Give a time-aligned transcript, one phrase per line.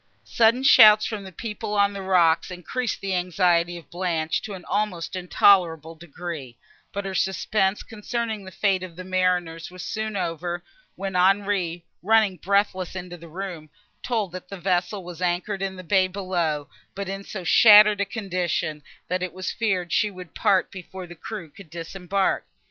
[0.23, 4.65] Sudden shouts from the people on the rocks increased the anxiety of Blanche to an
[4.65, 6.57] almost intolerable degree:
[6.91, 10.63] but her suspense, concerning the fate of the mariners, was soon over,
[10.95, 13.69] when Henri, running breathless into the room,
[14.01, 18.05] told that the vessel was anchored in the bay below, but in so shattered a
[18.05, 22.47] condition, that it was feared she would part before the crew could disembark.